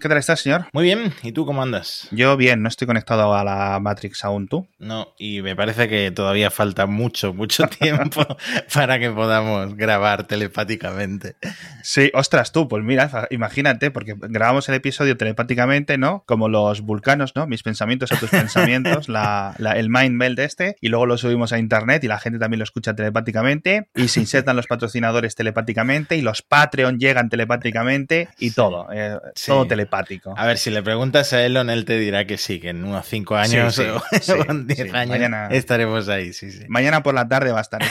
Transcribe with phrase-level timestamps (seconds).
[0.00, 0.64] ¿Qué tal estás, señor?
[0.72, 2.08] Muy bien, ¿y tú cómo andas?
[2.10, 4.66] Yo bien, no estoy conectado a la Matrix aún, ¿tú?
[4.78, 8.24] No, y me parece que todavía falta mucho, mucho tiempo
[8.72, 11.36] para que podamos grabar telepáticamente.
[11.82, 16.22] Sí, ostras, tú, pues mira, imagínate, porque grabamos el episodio telepáticamente, ¿no?
[16.26, 17.46] Como los vulcanos, ¿no?
[17.46, 21.52] Mis pensamientos a tus pensamientos, la, la- el mind meld este, y luego lo subimos
[21.52, 26.16] a internet y la gente también lo escucha telepáticamente, y se insertan los patrocinadores telepáticamente,
[26.16, 29.48] y los Patreon llegan telepáticamente, y todo, eh, Sí.
[29.48, 30.34] todo telepático.
[30.36, 33.06] A ver, si le preguntas a Elon, él te dirá que sí, que en unos
[33.06, 34.88] 5 años Sí, sí, o sí, o en 10 sí.
[34.96, 36.64] años Mañana- estaremos ahí, sí, sí.
[36.68, 37.80] Mañana por la tarde va a estar.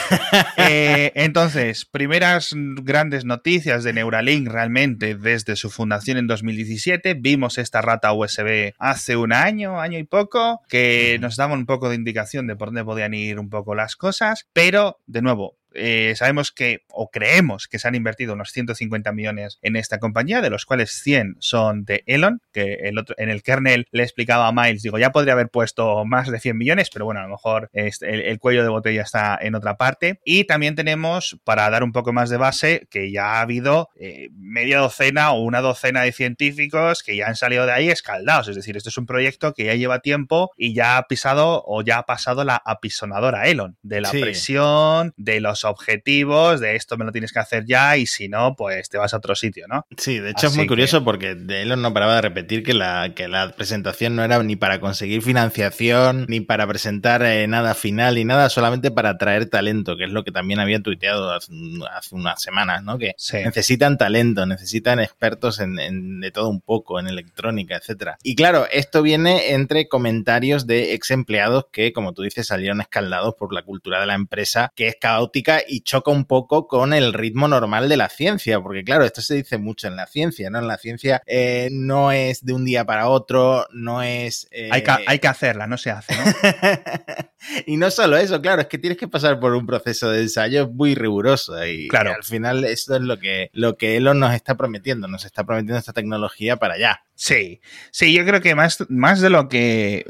[0.57, 7.13] Eh, entonces, primeras grandes noticias de Neuralink realmente desde su fundación en 2017.
[7.15, 11.89] Vimos esta rata USB hace un año, año y poco, que nos daba un poco
[11.89, 15.57] de indicación de por dónde podían ir un poco las cosas, pero de nuevo.
[15.73, 20.41] Eh, sabemos que, o creemos que se han invertido unos 150 millones en esta compañía,
[20.41, 24.47] de los cuales 100 son de Elon, que el otro, en el kernel le explicaba
[24.47, 27.29] a Miles, digo, ya podría haber puesto más de 100 millones, pero bueno, a lo
[27.29, 30.19] mejor este, el, el cuello de botella está en otra parte.
[30.25, 34.29] Y también tenemos, para dar un poco más de base, que ya ha habido eh,
[34.33, 38.47] media docena o una docena de científicos que ya han salido de ahí escaldados.
[38.47, 41.81] Es decir, esto es un proyecto que ya lleva tiempo y ya ha pisado o
[41.83, 44.21] ya ha pasado la apisonadora Elon, de la Sí.
[44.21, 48.55] presión, de los objetivos, de esto me lo tienes que hacer ya y si no,
[48.55, 49.85] pues te vas a otro sitio, ¿no?
[49.97, 52.73] Sí, de hecho es muy que- curioso porque de Elon no paraba de repetir que
[52.73, 57.73] la, que la presentación no era ni para conseguir financiación, ni para presentar eh, nada
[57.75, 61.51] final, ni nada, solamente para atraer talento, que es lo que también había tuiteado hace,
[61.91, 62.97] hace unas semanas, ¿no?
[62.97, 63.37] Que Sí.
[63.43, 68.17] necesitan talento, necesitan expertos en, en- de todo un poco, en electrónica, etcétera.
[68.23, 73.35] Y claro, esto viene entre comentarios de ex empleados que, como tú dices, salieron escaldados
[73.37, 77.13] por la cultura de la empresa, que es caótica y choca un poco con el
[77.13, 80.59] ritmo normal de la ciencia, porque claro, esto se dice mucho en la ciencia, ¿no?
[80.59, 84.47] En la ciencia eh, no es de un día para otro, no es...
[84.51, 86.23] eh, Hay, que, hay que hacerla, no se hace, ¿no?
[87.65, 90.69] y no solo eso, claro, es que tienes que pasar por un proceso de ensayo
[90.69, 92.11] muy riguroso y, Claro.
[92.11, 95.43] y al final esto es lo que, lo que Elon nos está prometiendo, nos está
[95.45, 97.01] prometiendo esta tecnología para allá.
[97.19, 97.59] Sí,
[97.91, 100.05] sí, yo creo que más, más de lo que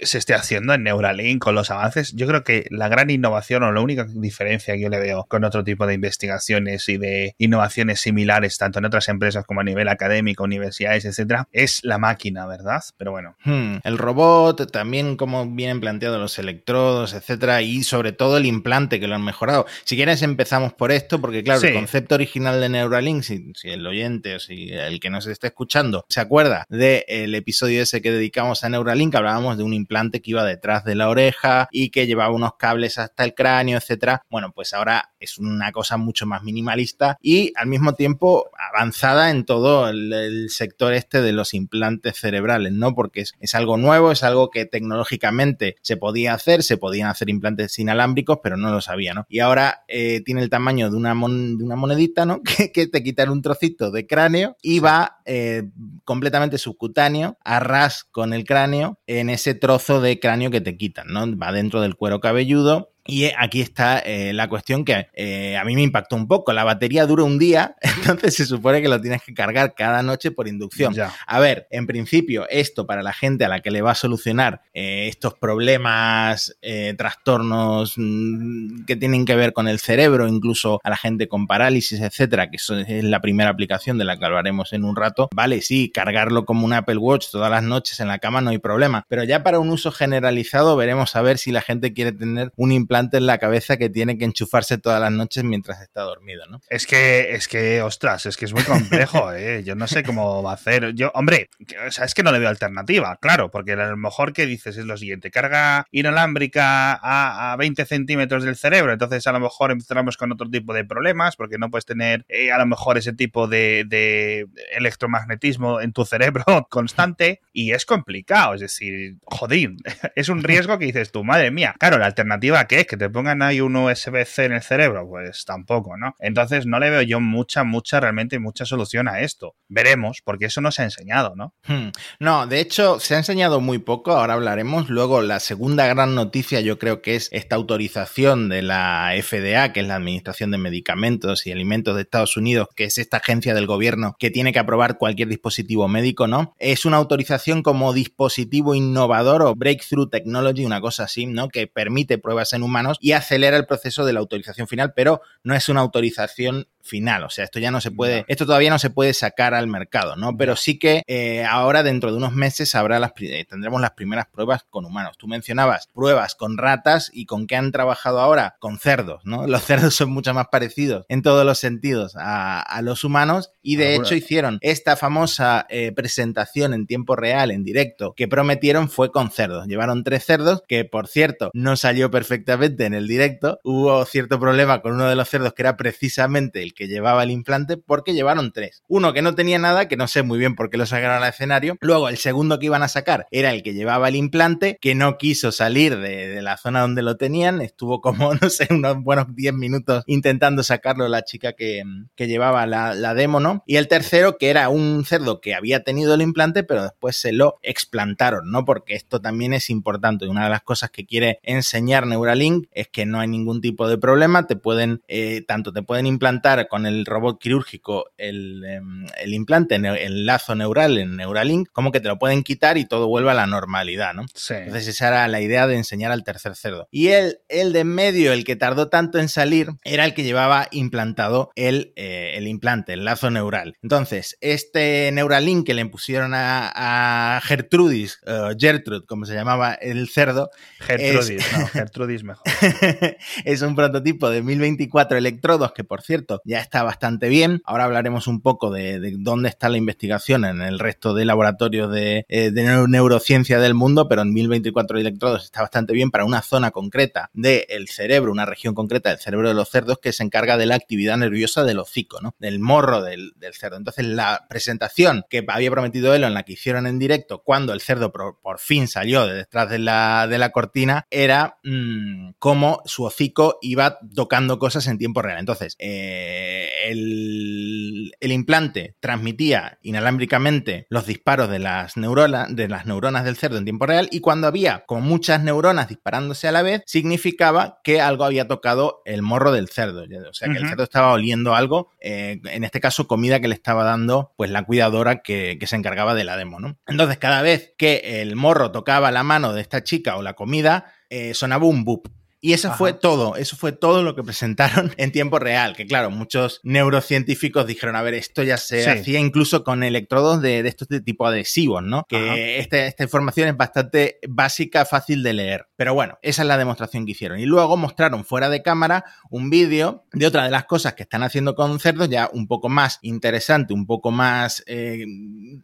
[0.00, 3.72] se esté haciendo en Neuralink con los avances, yo creo que la gran innovación o
[3.72, 8.00] la única diferencia que yo le veo con otro tipo de investigaciones y de innovaciones
[8.00, 12.82] similares, tanto en otras empresas como a nivel académico, universidades, etcétera, es la máquina, ¿verdad?
[12.96, 13.36] Pero bueno.
[13.44, 18.98] Hmm, El robot, también cómo vienen planteados los electrodos, etcétera, y sobre todo el implante
[18.98, 19.64] que lo han mejorado.
[19.84, 21.68] Si quieres empezamos por esto, porque claro, Sí.
[21.68, 25.46] el concepto original de Neuralink, si, si el oyente o si el que nos esté
[25.46, 30.32] escuchando se acuerda del episodio ese que dedicamos a Neuralink, hablábamos de un implante que
[30.32, 34.22] iba detrás de la oreja y que llevaba unos cables hasta el cráneo, etcétera.
[34.30, 39.44] Bueno, pues ahora es una cosa mucho más minimalista y al mismo tiempo avanzada en
[39.44, 42.94] todo el, el sector este de los implantes cerebrales, ¿no?
[42.94, 47.30] Porque es, es algo nuevo, es algo que tecnológicamente se podía hacer, se podían hacer
[47.30, 49.26] implantes inalámbricos, pero no lo sabía, ¿no?
[49.28, 52.40] Y ahora eh, tiene el tamaño de una, mon- de una monedita, ¿no?
[52.58, 55.64] Que, que te quitan un trocito de cráneo y va eh,
[56.04, 61.08] completamente subcutáneo, a ras con el cráneo, en ese trozo de cráneo que te quitan,
[61.08, 61.36] ¿no?
[61.38, 62.90] Va dentro del cuero cabelludo.
[63.10, 66.52] Y eh, aquí está eh, la cuestión que eh, a mí me impactó un poco.
[66.52, 70.30] La batería dura un día, entonces se supone que lo tienes que cargar cada noche
[70.30, 70.92] por inducción.
[70.92, 71.14] Ya.
[71.26, 74.60] A ver, en principio, esto para la gente a la que le va a solucionar
[74.74, 76.58] eh, estos problemas,
[76.98, 82.02] trastornos mm, que tienen que ver con el cerebro, incluso a la gente con parálisis,
[82.02, 85.30] etcétera, que eso es la primera aplicación de la que hablaremos en un rato.
[85.34, 88.58] Vale, sí, cargarlo como un Apple Watch todas las noches en la cama no hay
[88.58, 92.52] problema, pero ya para un uso generalizado veremos a ver si la gente quiere tener
[92.56, 96.46] un implante en la cabeza que tiene que enchufarse todas las noches mientras está dormido,
[96.46, 96.60] ¿no?
[96.68, 99.62] Es que, es que, ostras, es que es muy complejo, ¿eh?
[99.64, 100.94] Yo no sé cómo va a hacer.
[100.94, 101.50] Yo, hombre,
[101.86, 104.76] o sea, es que no le veo alternativa, claro, porque a lo mejor que dices
[104.76, 109.70] es lo siguiente, carga inalámbrica a, a 20 centímetros del cerebro, entonces a lo mejor
[109.70, 113.12] empezamos con otro tipo de problemas, porque no puedes tener eh, a lo mejor ese
[113.12, 114.46] tipo de, de
[114.76, 119.78] electromagnetismo en tu cerebro constante y es complicado, es decir, jodín,
[120.16, 123.42] es un riesgo que dices tú, madre mía, claro, la alternativa que que te pongan
[123.42, 126.16] ahí un USB-C en el cerebro, pues tampoco, ¿no?
[126.18, 129.54] Entonces no le veo yo mucha, mucha, realmente mucha solución a esto.
[129.68, 131.54] Veremos, porque eso no se ha enseñado, ¿no?
[131.66, 131.90] Hmm.
[132.18, 134.88] No, de hecho, se ha enseñado muy poco, ahora hablaremos.
[134.88, 139.80] Luego, la segunda gran noticia yo creo que es esta autorización de la FDA, que
[139.80, 143.66] es la Administración de Medicamentos y Alimentos de Estados Unidos, que es esta agencia del
[143.66, 146.54] gobierno que tiene que aprobar cualquier dispositivo médico, ¿no?
[146.58, 151.48] Es una autorización como dispositivo innovador o breakthrough technology, una cosa así, ¿no?
[151.48, 155.54] Que permite pruebas en humanos y acelera el proceso de la autorización final, pero no
[155.54, 157.24] es una autorización final.
[157.24, 160.16] O sea, esto ya no se puede, esto todavía no se puede sacar al mercado,
[160.16, 160.36] ¿no?
[160.36, 164.26] Pero sí que eh, ahora dentro de unos meses habrá las, eh, tendremos las primeras
[164.26, 165.16] pruebas con humanos.
[165.18, 169.46] Tú mencionabas pruebas con ratas y con qué han trabajado ahora, con cerdos, ¿no?
[169.58, 173.96] Los cerdos son mucho más parecidos en todos los sentidos a, los humanos y de
[173.96, 179.30] hecho hicieron esta famosa eh, presentación en tiempo real, en directo, que prometieron fue con
[179.30, 179.66] cerdos.
[179.66, 183.58] Llevaron tres cerdos que, por cierto, no salió perfectamente en el directo.
[183.64, 187.32] Hubo cierto problema con uno de los cerdos que era precisamente el que llevaba el
[187.32, 188.84] implante porque llevaron tres.
[188.86, 191.28] Uno que no tenía nada, que no sé muy bien por qué lo sacaron al
[191.28, 191.76] escenario.
[191.80, 195.18] Luego el segundo que iban a sacar era el que llevaba el implante, que no
[195.18, 197.60] quiso salir de, la zona donde lo tenían.
[197.60, 201.82] Estuvo como, no sé, unos buenos 10 minutos intentando sacarlo la chica que,
[202.16, 203.64] llevaba la, la demo, ¿no?
[203.66, 207.32] Y el tercero, que era un cerdo que había tenido el implante, pero después se
[207.32, 208.64] lo explantaron, ¿no?
[208.64, 210.28] Porque esto también es importante.
[210.28, 213.98] Una de las cosas que quiere enseñar Neuralink es que no hay ningún tipo de
[213.98, 214.46] problema.
[214.46, 219.76] Te pueden, eh, tanto te pueden implantar con el robot quirúrgico el, em, el, implante,
[219.76, 223.34] el lazo neural en Neuralink, como que te lo pueden quitar y todo vuelve a
[223.34, 224.26] la normalidad, ¿no?
[224.34, 224.54] Sí.
[224.54, 226.88] Entonces esa era la idea de enseñar al tercer cerdo.
[226.90, 230.24] Y el, el de en medio, el que tardó tanto en salir, era el que
[230.24, 233.76] llevaba implantado el, eh, el implante, el lazo neural.
[233.82, 238.20] Entonces, este Neuralink que le pusieron a, Gertrudis,
[238.58, 240.50] Gertrude, como se llamaba el cerdo.
[240.80, 242.44] Gertrudis, no, Gertrudis mejor.
[243.44, 247.60] es un prototipo de 1024 electrodos que, por cierto, ya está bastante bien.
[247.66, 252.24] Ahora hablaremos un poco de, dónde está la investigación en el resto de laboratorios de,
[252.28, 252.50] eh,
[252.88, 257.88] neurociencia del mundo, pero en 1024 electrodos está bastante bien para una zona concreta del
[257.88, 261.18] cerebro, una región concreta del cerebro de los cerdos que se encarga de la actividad
[261.18, 262.34] nerviosa del hocico, ¿no?
[262.38, 263.76] Del morro del, cerdo.
[263.76, 267.82] Entonces, la presentación que había prometido él en la que hicieron en directo cuando el
[267.82, 273.04] cerdo por, fin salió de detrás de la, de la cortina era mm, cómo su
[273.04, 275.38] hocico iba tocando cosas en tiempo real.
[275.38, 276.37] Entonces, eh,
[276.84, 283.64] el, implante transmitía inalámbricamente los disparos de las, neuronas, de las neuronas del cerdo en
[283.64, 288.24] tiempo real y cuando había como muchas neuronas disparándose a la vez, significaba que algo
[288.24, 290.04] había tocado el morro del cerdo.
[290.28, 293.54] O sea, que el cerdo estaba oliendo algo, eh, en este caso comida que le
[293.54, 296.60] estaba dando pues la cuidadora que, se encargaba de la demo.
[296.60, 296.78] ¿no?
[296.86, 300.92] Entonces, cada vez que el morro tocaba la mano de esta chica o la comida,
[301.10, 302.08] eh, sonaba un boop.
[302.40, 306.10] Y eso fue todo, eso fue todo lo que presentaron en tiempo real, que claro,
[306.10, 311.00] muchos neurocientíficos dijeron, a ver, esto ya se hacía incluso con electrodos de, estos de
[311.00, 312.04] tipo adhesivos, ¿no?
[312.08, 315.68] Que este, esta información es bastante básica, fácil de leer.
[315.76, 317.40] Pero bueno, esa es la demostración que hicieron.
[317.40, 321.22] Y luego mostraron fuera de cámara un vídeo de otra de las cosas que están
[321.22, 325.04] haciendo con cerdos, ya un poco más interesante, un poco más eh,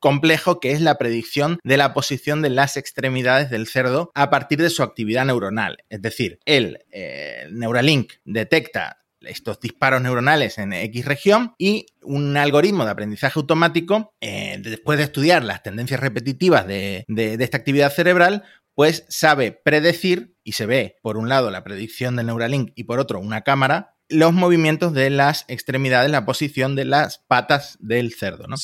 [0.01, 4.61] complejo, que es la predicción de la posición de las extremidades del cerdo a partir
[4.61, 5.79] de su actividad neuronal.
[5.89, 12.85] Es decir, el eh, Neuralink detecta estos disparos neuronales en X región y un algoritmo
[12.85, 18.45] de aprendizaje automático, eh, después de estudiar las tendencias repetitivas de, esta actividad cerebral,
[18.75, 22.99] pues sabe predecir, y se ve por un lado la predicción del Neuralink y por
[22.99, 28.47] otro una cámara, los movimientos de las extremidades, la posición de las patas del cerdo.
[28.47, 28.57] ¿no?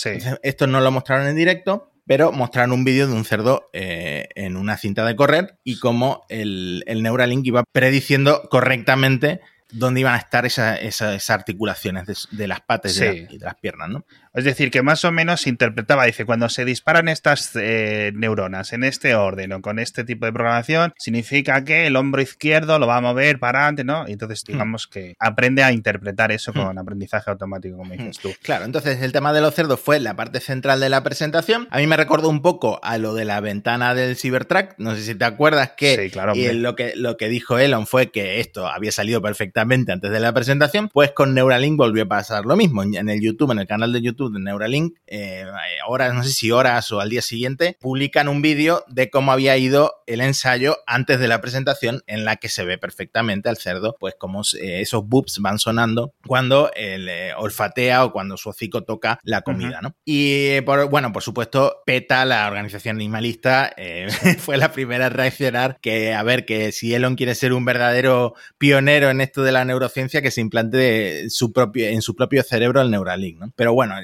[0.42, 4.56] Esto no lo mostraron en directo, pero mostraron un vídeo de un cerdo eh, en
[4.56, 9.40] una cinta de correr y cómo el, el Neuralink iba prediciendo correctamente
[9.70, 14.04] dónde iban a estar esas articulaciones de, las patas y, de las piernas, ¿no?
[14.32, 18.72] Es decir, que más o menos se interpretaba, dice, cuando se disparan estas eh, neuronas
[18.72, 22.86] en este orden o con este tipo de programación, significa que el hombro izquierdo lo
[22.86, 24.06] va a mover para adelante, ¿no?
[24.06, 24.52] Y entonces hmm.
[24.52, 26.78] digamos que aprende a interpretar eso con hmm.
[26.78, 28.22] aprendizaje automático, como dices hmm.
[28.22, 28.30] tú.
[28.42, 31.66] Claro, entonces el tema de los cerdos fue la parte central de la presentación.
[31.72, 34.74] A mí me recordó un poco a lo de la ventana del Cybertruck.
[34.78, 37.86] No sé si te acuerdas que, sí, claro, y lo que lo que dijo Elon
[37.86, 40.88] fue que esto había salido perfectamente antes de la presentación.
[40.88, 42.84] Pues con Neuralink volvió a pasar lo mismo.
[42.84, 45.46] En el YouTube, en el canal de YouTube YouTube de Neuralink, eh,
[45.86, 49.56] horas, no sé si horas o al día siguiente, publican un vídeo de cómo había
[49.56, 53.96] ido el ensayo antes de la presentación en la que se ve perfectamente al cerdo,
[53.98, 58.82] pues como eh, esos boops van sonando cuando el eh, olfatea o cuando su hocico
[58.82, 59.94] toca la comida, ¿no?
[60.04, 63.74] Y por, bueno, por supuesto, PETA, la organización animalista,
[64.38, 68.34] fue la primera a reaccionar que, a ver, que si Elon quiere ser un verdadero
[68.58, 72.80] pionero en esto de la neurociencia, que se implante su propio, en su propio cerebro
[72.80, 73.52] el Neuralink, ¿no?
[73.56, 74.00] Pero bueno,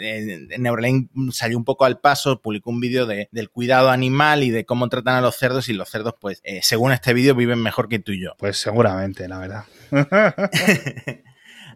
[0.59, 4.65] Neuralink salió un poco al paso, publicó un vídeo de, del cuidado animal y de
[4.65, 7.89] cómo tratan a los cerdos y los cerdos, pues, eh, según este vídeo, viven mejor
[7.89, 8.35] que tú y yo.
[8.39, 9.65] Pues seguramente, la verdad.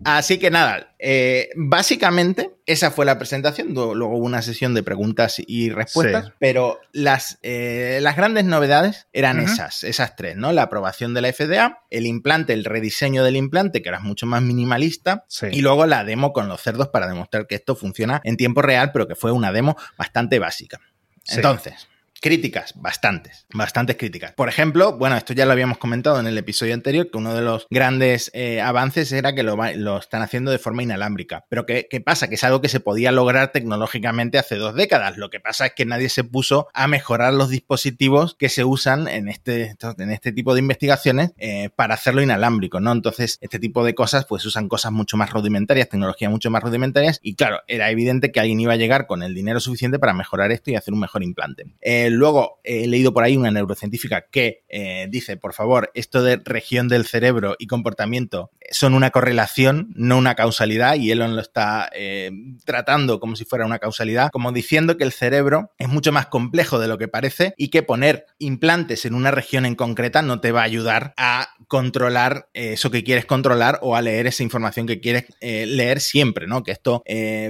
[0.04, 5.36] Así que nada, eh, básicamente esa fue la presentación, luego hubo una sesión de preguntas
[5.44, 10.52] y respuestas, pero las, eh, las grandes novedades eran esas, esas tres, ¿no?
[10.52, 14.40] La aprobación de la FDA, el implante, el rediseño del implante, que era mucho más
[14.40, 18.62] minimalista, y luego la demo con los cerdos para demostrar que esto funciona en tiempo
[18.62, 20.80] real, pero que fue una demo bastante básica.
[21.28, 21.89] Entonces,
[22.22, 24.32] Críticas, bastantes, bastantes críticas.
[24.32, 27.40] Por ejemplo, bueno, esto ya lo habíamos comentado en el episodio anterior, que uno de
[27.40, 31.46] los grandes eh, avances era que lo, lo, están haciendo de forma inalámbrica.
[31.48, 32.28] Pero ¿qué, ¿qué, pasa?
[32.28, 35.16] Que es algo que se podía lograr tecnológicamente hace dos décadas.
[35.16, 39.08] Lo que pasa es que nadie se puso a mejorar los dispositivos que se usan
[39.08, 42.92] en este, en este tipo de investigaciones eh, para hacerlo inalámbrico, ¿no?
[42.92, 47.18] Entonces, este tipo de cosas, pues usan cosas mucho más rudimentarias, tecnologías mucho más rudimentarias,
[47.22, 50.52] y claro, era evidente que alguien iba a llegar con el dinero suficiente para mejorar
[50.52, 51.64] esto y hacer un mejor implante.
[51.80, 56.40] Eh, luego he leído por ahí una neurocientífica que eh, dice, por favor, esto de
[56.44, 61.90] región del cerebro y comportamiento son una correlación, no una causalidad, y Elon lo está
[61.94, 62.30] eh,
[62.64, 66.78] tratando como si fuera una causalidad, como diciendo que el cerebro es mucho más complejo
[66.78, 70.52] de lo que parece y que poner implantes en una región en concreta no te
[70.52, 75.00] va a ayudar a controlar eso que quieres controlar o a leer esa información que
[75.00, 76.62] quieres eh, leer siempre, ¿no?
[76.62, 77.02] Que esto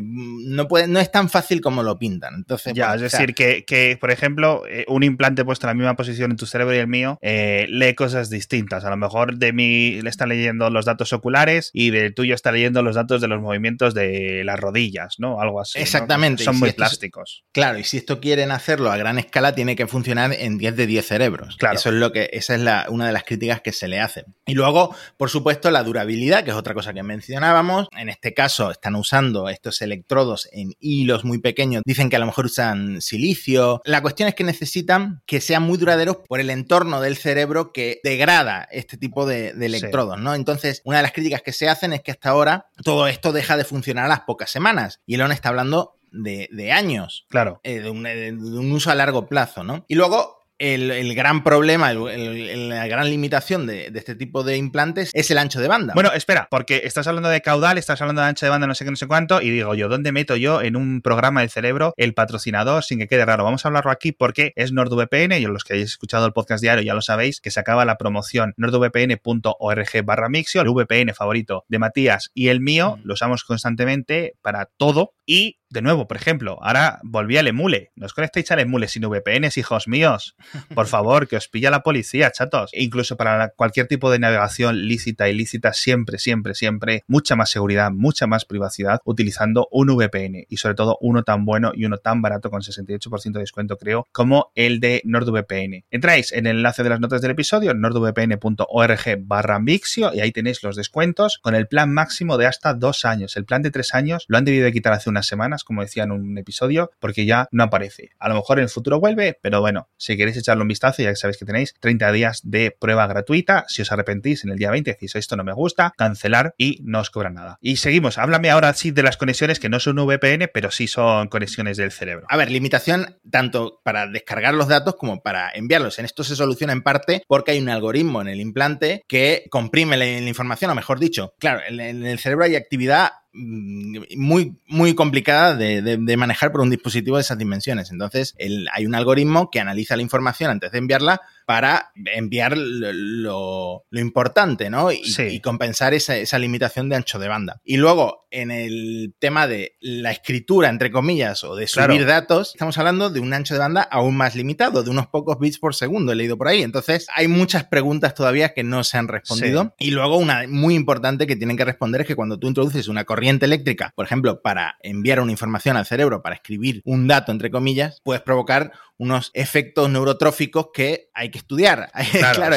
[0.02, 2.35] no, puede, no es tan fácil como lo pintan.
[2.35, 4.50] Entonces, ya, es decir, que, que, por ejemplo,
[4.88, 7.95] un implante puesto en la misma posición en tu cerebro y el mío eh, lee
[7.95, 8.85] cosas distintas.
[8.85, 12.52] A lo mejor de mí le está leyendo los datos oculares y del tuyo está
[12.52, 15.40] leyendo los datos de los movimientos de las rodillas, ¿no?
[15.40, 15.78] Algo así.
[15.78, 16.45] Exactamente.
[16.45, 17.45] Son muy plásticos.
[17.52, 20.87] claro, y si esto quieren hacerlo a gran escala, tiene que funcionar en 10 de
[20.87, 21.57] 10 cerebros.
[21.57, 21.76] Claro.
[21.76, 24.25] Eso es lo que, esa es la, una de las críticas que se le hacen.
[24.47, 27.88] Y luego, por supuesto, la durabilidad, que es otra cosa que mencionábamos.
[27.97, 31.83] En este caso, están usando estos electrodos en hilos muy pequeños.
[31.85, 33.80] Dicen que a lo mejor usan silicio.
[33.85, 38.01] La cuestión es que necesitan que sean muy duraderos por el entorno del cerebro que
[38.05, 40.35] degrada este tipo de, electrodos, ¿no?
[40.35, 43.57] Entonces, una de las críticas que se hacen es que hasta ahora todo esto deja
[43.57, 45.01] de funcionar a las pocas semanas.
[45.07, 47.27] Y Elon está hablando de, años.
[47.29, 47.61] Claro.
[47.63, 49.85] Eh, de, un, de, un, uso a largo plazo, ¿no?
[49.89, 55.38] Y luego el, gran problema, la gran limitación de, este tipo de implantes es el
[55.38, 55.95] ancho de banda.
[55.95, 58.85] Bueno, espera, porque estás hablando de caudal, estás hablando de ancho de banda, no sé
[58.85, 61.95] qué, no sé cuánto, y digo yo, ¿dónde meto yo en un programa del cerebro
[61.97, 63.45] el patrocinador sin que quede raro?
[63.45, 66.85] Vamos a hablarlo aquí porque es NordVPN, y los que hayáis escuchado el podcast diario
[66.85, 71.79] ya lo sabéis, que se acaba la promoción nordvpn.org barra Mixio, el VPN favorito de
[71.79, 73.07] Matías y el mío, mm.
[73.07, 77.93] lo usamos constantemente para todo y de nuevo, por ejemplo, ahora volví al emule.
[77.95, 80.35] No os conectéis al emule sin VPNs, hijos míos.
[80.75, 82.71] Por favor, que os pilla la policía, chatos.
[82.73, 87.93] E incluso para cualquier tipo de navegación lícita, ilícita, siempre, siempre, siempre, mucha más seguridad,
[87.93, 90.47] mucha más privacidad utilizando un VPN.
[90.49, 94.09] Y sobre todo uno tan bueno y uno tan barato con 68% de descuento, creo,
[94.11, 95.85] como el de NordVPN.
[95.93, 100.65] Entráis en el enlace de las notas del episodio, nordvpn.org barra Mixio, y ahí tenéis
[100.65, 103.37] los descuentos con el plan máximo de hasta dos años.
[103.37, 106.12] El plan de tres años lo han debido de quitar hace semanas como decía en
[106.12, 108.11] un episodio, porque ya no aparece.
[108.19, 111.15] A lo mejor en el futuro vuelve, pero bueno, si queréis echarle un vistazo, ya
[111.15, 113.65] sabéis que tenéis 30 días de prueba gratuita.
[113.69, 117.00] Si os arrepentís en el día 20, decís esto no me gusta, cancelar y no
[117.00, 117.59] os cobra nada.
[117.61, 121.29] Y seguimos, háblame ahora sí de las conexiones que no son VPN, pero sí son
[121.29, 122.27] conexiones del cerebro.
[122.29, 125.99] A ver, limitación tanto para descargar los datos como para enviarlos.
[125.99, 129.97] En esto se soluciona en parte porque hay un algoritmo en el implante que comprime
[129.97, 136.17] la, información, o mejor dicho, claro, en el cerebro hay actividad muy, muy complicada de,
[136.17, 137.91] manejar por un dispositivo de esas dimensiones.
[137.91, 138.35] Entonces,
[138.73, 144.92] hay un algoritmo que analiza la información antes de enviarla para enviar lo, importante, ¿no?
[144.92, 147.61] Y, compensar esa, limitación de ancho de banda.
[147.64, 152.78] Y luego, en el tema de la escritura, entre comillas, o de subir datos, estamos
[152.78, 156.12] hablando de un ancho de banda aún más limitado, de unos pocos bits por segundo,
[156.12, 156.62] he leído por ahí.
[156.62, 159.75] Entonces, hay muchas preguntas todavía que no se han respondido.
[159.80, 163.02] Y luego, una muy importante que tienen que responder es que cuando tú introduces una
[163.02, 167.50] corriente eléctrica, por ejemplo, para enviar una información al cerebro, para escribir un dato, entre
[167.50, 171.90] comillas, puedes provocar unos efectos neurotróficos que hay que estudiar.
[172.21, 172.54] Claro,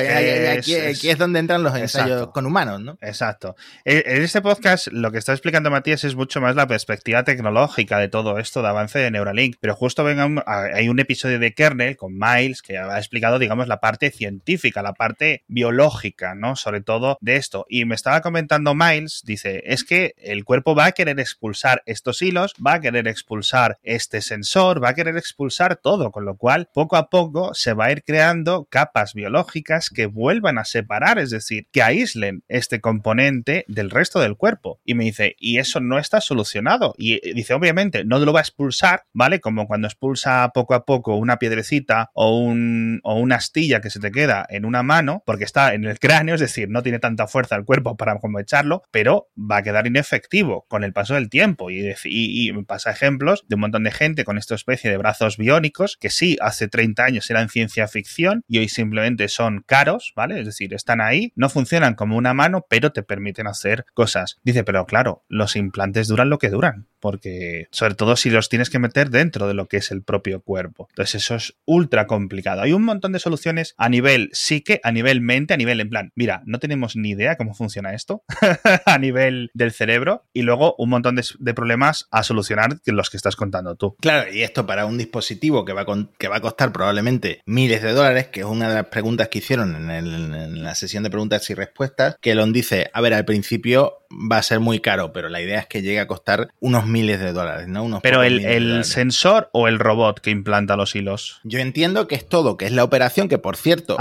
[0.58, 2.98] aquí, es, donde entran los ensayos con humanos, ¿no?
[3.02, 3.56] Exacto.
[3.86, 8.10] En este podcast lo que está explicando Matías es mucho más la perspectiva tecnológica de
[8.10, 12.18] todo esto de avance de Neuralink, pero justo venga hay un episodio de Kernel con
[12.18, 16.56] Miles que ha explicado, digamos, la parte científica, la parte biológica, ¿no?
[16.56, 17.66] Sobre todo de esto.
[17.70, 22.22] Y me estaba comentando Miles, dice, es que el cuerpo va a querer expulsar estos
[22.22, 26.70] hilos, va a querer expulsar este sensor, va a querer expulsar todo, con lo cual
[26.74, 31.30] poco a poco se va a ir creando capas biológicas que vuelvan a separar, es
[31.30, 34.80] decir, que aíslen este componente del resto del cuerpo.
[34.84, 36.94] Y me dice, y eso no está solucionado.
[36.98, 39.40] Y dice, obviamente, no lo va a expulsar, ¿vale?
[39.40, 44.00] Como cuando expulsa poco a poco una piedrecita o, un, o una astilla que se
[44.00, 47.28] te queda en una mano, porque está en el cráneo, es decir, no tiene tanta
[47.28, 51.30] fuerza el cuerpo para como echarlo, pero va a quedar inefectivo con el paso del
[51.30, 51.70] tiempo.
[51.70, 55.38] Y, y, y pasa ejemplos de un montón de gente con esta especie de brazos
[55.38, 60.40] biónicos que sí, hace 30 años eran ciencia ficción y hoy simplemente son caros, ¿vale?
[60.40, 64.38] Es decir, están ahí, no funcionan como una mano, pero te permiten hacer cosas.
[64.44, 68.70] Dice, pero claro, los implantes duran lo que duran porque sobre todo si los tienes
[68.70, 70.88] que meter dentro de lo que es el propio cuerpo.
[70.92, 72.62] Entonces eso es ultra complicado.
[72.62, 76.14] Hay un montón de soluciones a nivel psique, a nivel mente, a nivel en plan,
[76.16, 78.24] mira, no tenemos ni idea cómo funciona esto
[78.86, 83.36] a nivel del cerebro y luego un montón de, problemas a solucionar los que estás
[83.36, 83.98] contando tú.
[84.00, 85.86] Claro, y esto para un dispositivo que va,
[86.18, 89.40] que va a costar probablemente miles de dólares, que es una de las preguntas que
[89.40, 93.26] hicieron en, en la sesión de preguntas y respuestas, que Elon dice, a ver, al
[93.26, 96.86] principio va a ser muy caro, pero la idea es que llegue a costar unos
[96.86, 97.84] miles de dólares, ¿no?
[97.84, 101.40] Unos pero el, sensor o el robot que implanta los hilos.
[101.44, 103.98] Yo entiendo que es todo, que es la operación, que por cierto,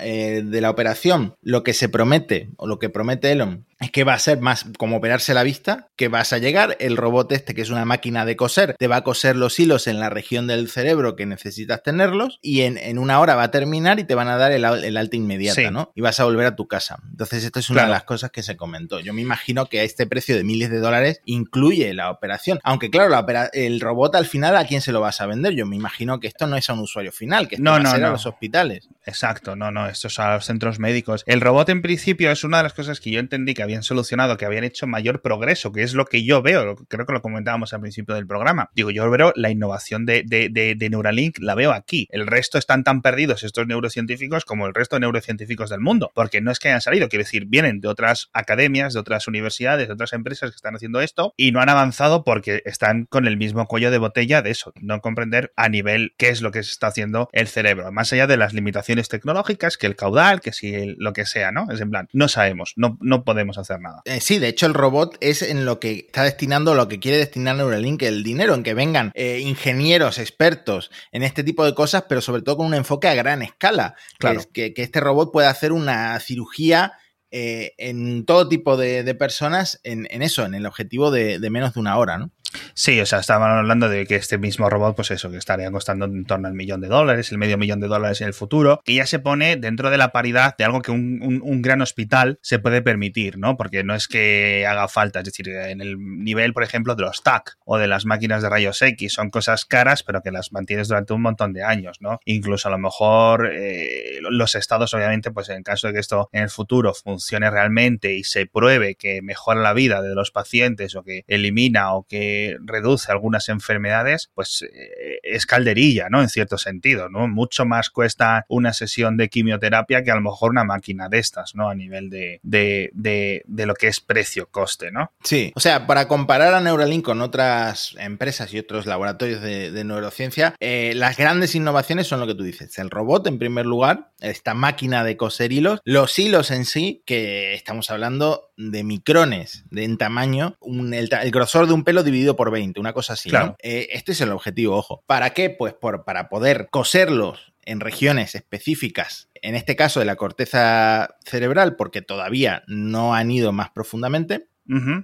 [0.00, 4.04] eh, de la operación, lo que se promete, o lo que promete Elon, es que
[4.04, 7.54] va a ser más como operarse la vista, que vas a llegar, el robot este,
[7.54, 10.46] que es una máquina de coser, te va a coser los hilos en la región
[10.46, 14.28] del cerebro que necesitas tenerlos, y en, una hora va a terminar y te van
[14.28, 15.92] a dar el, alta inmediata, ¿no?
[15.94, 16.98] Y vas a volver a tu casa.
[17.10, 19.00] Entonces, esto es una de las cosas que se comentó.
[19.00, 22.60] Yo me imagino que a este precio de miles de dólares incluye la operación.
[22.62, 23.14] Aunque, claro,
[23.52, 25.54] el robot al final, ¿a quién se lo vas a vender?
[25.54, 27.86] Yo me imagino que esto no es a un usuario final, que esto va a
[27.86, 28.88] ser a los hospitales.
[29.06, 31.22] Exacto, no, no, esto es a los centros médicos.
[31.26, 34.36] El robot, en principio, es una de las cosas que yo entendí que había solucionado,
[34.36, 37.72] que habían hecho mayor progreso, que es lo que yo veo, creo que lo comentábamos
[37.72, 38.70] al principio del programa.
[38.74, 42.06] Digo, yo veo la innovación de, de, Neuralink, la veo aquí.
[42.10, 46.40] El resto están tan perdidos estos neurocientíficos como el resto de neurocientíficos del mundo, porque
[46.40, 49.94] no es que hayan salido, quiero decir, vienen de otras academias, de otras universidades, de
[49.94, 53.66] otras empresas que están haciendo esto y no han avanzado porque están con el mismo
[53.66, 56.88] cuello de botella de eso, no comprender a nivel qué es lo que se está
[56.88, 61.12] haciendo el cerebro, más allá de las limitaciones tecnológicas, que el caudal, que si lo
[61.12, 61.70] que sea, ¿no?
[61.70, 64.02] Es en plan, no sabemos, no, no podemos hacer nada.
[64.04, 67.18] Eh, sí, de hecho el robot es en lo que está destinando, lo que quiere
[67.18, 72.04] destinar Neuralink el dinero, en que vengan eh, ingenieros expertos en este tipo de cosas,
[72.08, 73.94] pero sobre todo con un enfoque a gran escala.
[74.18, 74.42] Claro.
[74.52, 76.92] Que, este robot pueda hacer una cirugía
[77.30, 81.80] eh, en todo tipo de, personas en, eso, en el objetivo de, de, menos de
[81.80, 82.30] una hora, ¿no?
[82.74, 86.06] Sí, o sea, estaban hablando de que este mismo robot, pues eso, que estaría costando
[86.06, 88.94] en torno al millón de dólares, el medio millón de dólares en el futuro, que
[88.94, 92.82] ya se pone dentro de la paridad de algo que un, gran hospital se puede
[92.82, 93.56] permitir, ¿no?
[93.56, 97.22] Porque no es que haga falta, es decir, en el nivel, por ejemplo, de los
[97.22, 100.88] TAC o de las máquinas de rayos X, son cosas caras, pero que las mantienes
[100.88, 102.18] durante un montón de años, ¿no?
[102.24, 106.42] Incluso a lo mejor eh, los estados, obviamente, pues en caso de que esto en
[106.42, 111.02] el futuro funcione realmente y se pruebe que mejora la vida de los pacientes o
[111.02, 116.22] que elimina o que reduce algunas enfermedades, pues eh, es calderilla, ¿no?
[116.22, 117.28] En cierto sentido, ¿no?
[117.28, 121.54] Mucho más cuesta una sesión de quimioterapia que a lo mejor una máquina de estas,
[121.54, 121.68] ¿no?
[121.68, 125.12] A nivel de, de, lo que es precio-coste, ¿no?
[125.22, 130.54] Sí, o sea, para comparar a Neuralink con otras empresas y otros laboratorios de, neurociencia,
[130.60, 134.54] eh, las grandes innovaciones son lo que tú dices, el robot en primer lugar, esta
[134.54, 139.98] máquina de coser hilos, los hilos en sí, que estamos hablando de micrones de, en
[139.98, 143.30] tamaño, el, grosor de un pelo dividido por 20, una cosa así.
[143.30, 143.56] Claro.
[143.62, 145.02] Eh, este es el objetivo, ojo.
[145.06, 145.50] ¿Para qué?
[145.50, 151.76] Pues por, para poder coserlos en regiones específicas, en este caso de la corteza cerebral,
[151.76, 154.48] porque todavía no han ido más profundamente.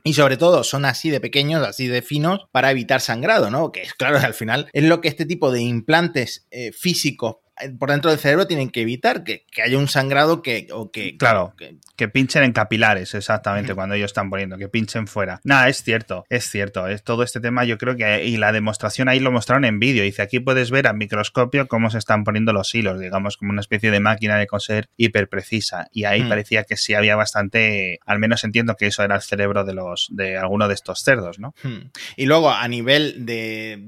[0.04, 3.72] Y sobre todo son así de pequeños, así de finos, para evitar sangrado, ¿no?
[3.72, 7.36] Que es claro, al final es lo que este tipo de implantes eh, físicos
[7.78, 10.68] por dentro del cerebro tienen que evitar que, haya un sangrado que...
[10.72, 11.54] O que claro,
[11.96, 15.40] que, pinchen en capilares, exactamente, cuando ellos están poniendo, que pinchen fuera.
[15.44, 16.88] Nada, es cierto, es cierto.
[16.88, 18.24] Es todo este tema yo creo que...
[18.24, 20.02] Y la demostración ahí lo mostraron en vídeo.
[20.02, 23.60] Dice, aquí puedes ver a microscopio cómo se están poniendo los hilos, digamos, como una
[23.60, 25.88] especie de máquina de coser hiper precisa.
[25.92, 26.28] Y ahí hmm.
[26.28, 28.00] parecía que sí había bastante...
[28.06, 31.38] Al menos entiendo que eso era el cerebro de los de alguno de estos cerdos,
[31.38, 31.54] ¿no?
[31.62, 31.90] Hmm.
[32.16, 33.78] Y luego, a nivel de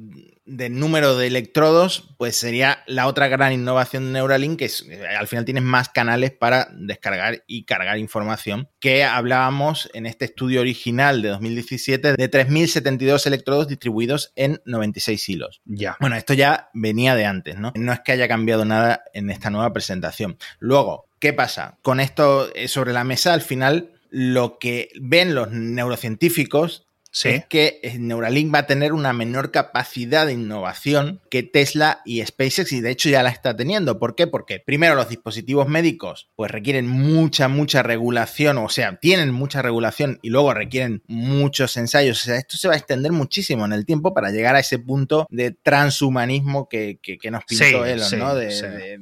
[0.45, 5.07] del número de electrodos, pues sería la otra gran innovación de Neuralink, que es, eh,
[5.07, 10.61] al final tienes más canales para descargar y cargar información, que hablábamos en este estudio
[10.61, 15.61] original de 2017 de 3.072 electrodos distribuidos en 96 hilos.
[15.65, 15.97] Ya.
[16.01, 17.73] Bueno, esto ya venía de antes, ¿no?
[17.77, 20.39] No es que haya cambiado nada en esta nueva presentación.
[20.59, 21.79] Luego, ¿qué pasa?
[21.83, 27.29] Con esto eh, sobre la mesa, al final, lo que ven los neurocientíficos Sí.
[27.29, 32.25] es que eh, Neuralink va a tener una menor capacidad de innovación que Tesla y
[32.25, 33.99] SpaceX y de hecho ya la está teniendo.
[33.99, 34.27] ¿Por qué?
[34.27, 40.19] Porque primero los dispositivos médicos pues requieren mucha, mucha regulación, o sea, tienen mucha regulación
[40.23, 42.23] y luego requieren muchos ensayos.
[42.23, 44.79] O sea, esto se va a extender muchísimo en el tiempo para llegar a ese
[44.79, 48.35] punto de transhumanismo que, que- que nos pintó Sí, Elon, sí, ¿no?
[48.35, 48.63] De, sí.
[48.63, 48.99] de,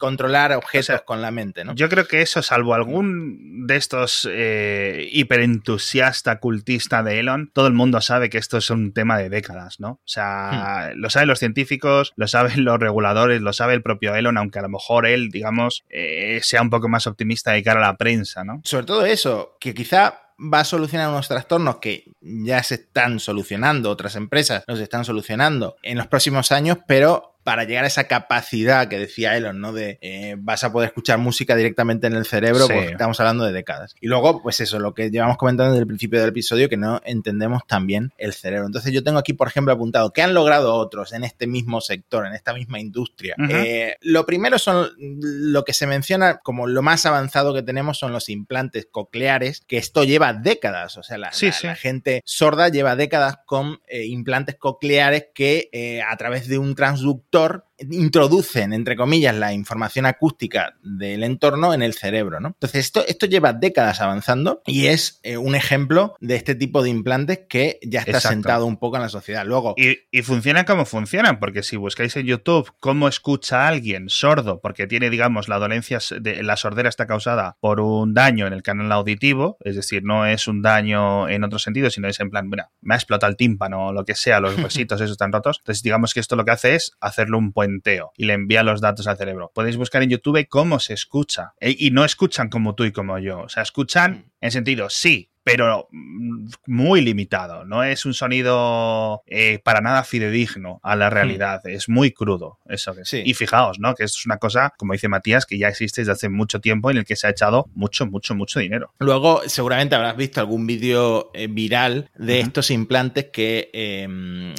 [0.00, 1.74] controlar objetos O sea, con la mente, ¿no?
[1.74, 7.74] Yo creo que eso, salvo algún de estos eh, hiperentusiasta cultista de Elon, todo el
[7.74, 9.90] mundo sabe que esto es un tema de décadas, ¿no?
[9.90, 14.38] O sea, lo saben los científicos, lo saben los reguladores, lo sabe el propio Elon,
[14.38, 17.92] aunque a lo mejor él, digamos, eh, sea un poco más optimista de cara a
[17.92, 18.62] la prensa, ¿no?
[18.64, 23.90] sobre todo eso, que quizá va a solucionar unos trastornos que ya se están solucionando,
[23.90, 28.88] otras empresas los están solucionando en los próximos años, pero para llegar a esa capacidad
[28.88, 29.72] que decía Elon, ¿no?
[29.72, 32.72] De eh, vas a poder escuchar música directamente en el cerebro, Sí.
[32.72, 33.94] pues estamos hablando de décadas.
[34.00, 37.00] Y luego, pues eso, lo que llevamos comentando desde el principio del episodio, que no
[37.04, 38.66] entendemos también el cerebro.
[38.66, 42.26] Entonces yo tengo aquí, por ejemplo, apuntado, ¿qué han logrado otros en este mismo sector,
[42.26, 43.34] en esta misma industria?
[43.48, 48.12] Eh, lo primero son lo que se menciona como lo más avanzado que tenemos son
[48.12, 51.66] los implantes cocleares, que esto lleva décadas, o sea, la, Sí, la- sí.
[51.66, 55.68] la gente sorda lleva décadas con eh, implantes cocleares que
[56.06, 61.82] a través de un transductor productor introducen, entre comillas, la información acústica del entorno en
[61.82, 62.48] el cerebro, ¿no?
[62.48, 66.90] Entonces, esto, esto lleva décadas avanzando y es eh, un ejemplo de este tipo de
[66.90, 68.28] implantes que ya está Exacto.
[68.34, 69.44] sentado un poco en la sociedad.
[69.46, 74.08] Luego, Y, y funcionan como funcionan, porque si buscáis en YouTube cómo escucha a alguien
[74.08, 78.52] sordo, porque tiene, digamos, la dolencia, de, la sordera está causada por un daño en
[78.52, 82.30] el canal auditivo, es decir, no es un daño en otro sentido, sino es en
[82.30, 85.32] plan, mira, me ha explotado el tímpano o lo que sea, los huesitos esos están
[85.32, 85.58] rotos.
[85.60, 88.80] Entonces, digamos que esto lo que hace es hacerle un puenteo y le envía los
[88.80, 89.50] datos al cerebro.
[89.54, 91.52] Podéis buscar en YouTube cómo se escucha.
[91.60, 93.40] E- y no escuchan como tú y como yo.
[93.40, 97.64] O sea, escuchan en sentido, sí, pero mm, muy limitado.
[97.64, 101.66] No es un sonido eh, para nada fidedigno a la realidad.
[101.66, 102.58] Es muy crudo.
[102.68, 103.08] Eso que es.
[103.08, 103.22] Sí.
[103.24, 103.94] Y fijaos, ¿no?
[103.94, 106.90] Que esto es una cosa, como dice Matías, que ya existe desde hace mucho tiempo
[106.90, 108.92] en el que se ha echado mucho, mucho, mucho dinero.
[108.98, 114.06] Luego, seguramente habrás visto algún vídeo eh, viral de estos implantes que eh,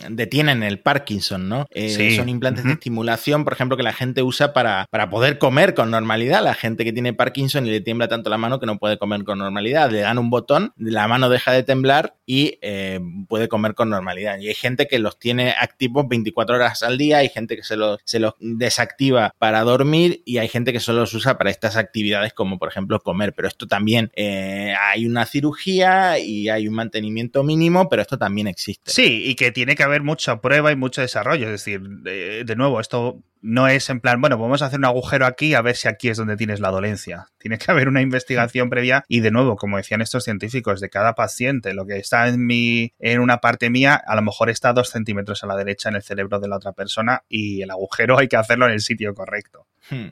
[0.10, 1.67] detienen el Parkinson, ¿no?
[1.71, 2.15] Eh, Sí.
[2.15, 5.91] Son implantes de estimulación, por ejemplo, que la gente usa para, para poder comer con
[5.91, 6.43] normalidad.
[6.43, 9.23] La gente que tiene Parkinson y le tiembla tanto la mano que no puede comer
[9.23, 9.91] con normalidad.
[9.91, 14.39] Le dan un botón, la mano deja de temblar y eh, puede comer con normalidad.
[14.39, 17.78] Y hay gente que los tiene activos 24 horas al día, hay gente que se
[17.78, 18.00] los,
[18.39, 22.70] desactiva para dormir y hay gente que solo los usa para estas actividades como por
[22.70, 23.34] ejemplo comer.
[23.36, 28.48] Pero esto también eh, hay una cirugía y hay un mantenimiento mínimo, pero esto también
[28.48, 28.91] existe.
[28.91, 31.46] Sí, y que tiene que haber mucha prueba y mucho desarrollo.
[31.46, 34.86] Es decir, de, de nuevo, esto no es en plan, bueno, vamos a hacer un
[34.86, 37.27] agujero aquí a ver si aquí es donde tienes la dolencia.
[37.38, 41.15] Tiene que haber una investigación previa y de nuevo, como decían estos científicos, de cada
[41.15, 44.89] paciente, lo que está en mi, en una parte mía, a lo mejor está dos
[44.89, 48.27] centímetros a la derecha en el cerebro de la otra persona y el agujero hay
[48.27, 49.67] que hacerlo en el sitio correcto.
[49.89, 50.10] Hmm.